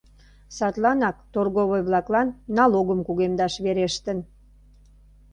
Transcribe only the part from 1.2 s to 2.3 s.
торговой-влаклан